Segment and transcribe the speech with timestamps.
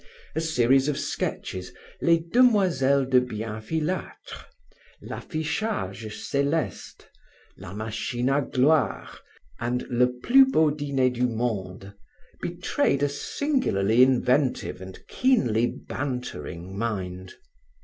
[0.33, 4.45] A series of sketches, les Demoiselles de Bienfilatre,
[4.99, 7.07] l'Affichage celeste,
[7.55, 9.19] la Machine a gloire,
[9.59, 11.93] and le Plus beau diner du monde,
[12.41, 17.35] betrayed a singularly inventive and keenly bantering mind.